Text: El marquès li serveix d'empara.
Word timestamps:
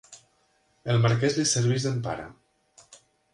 El 0.93 1.03
marquès 1.03 1.37
li 1.41 1.45
serveix 1.51 1.85
d'empara. 1.89 2.27